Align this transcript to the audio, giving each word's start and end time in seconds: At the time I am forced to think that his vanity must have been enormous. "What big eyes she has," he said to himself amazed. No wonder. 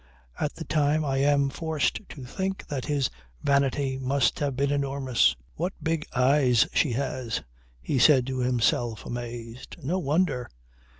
At 0.39 0.55
the 0.55 0.65
time 0.65 1.05
I 1.05 1.17
am 1.17 1.49
forced 1.51 1.99
to 2.09 2.25
think 2.25 2.65
that 2.69 2.85
his 2.85 3.11
vanity 3.43 3.99
must 3.99 4.39
have 4.39 4.55
been 4.55 4.71
enormous. 4.71 5.35
"What 5.53 5.73
big 5.83 6.07
eyes 6.15 6.67
she 6.73 6.93
has," 6.93 7.43
he 7.83 7.99
said 7.99 8.25
to 8.25 8.39
himself 8.39 9.05
amazed. 9.05 9.77
No 9.83 9.99
wonder. 9.99 10.49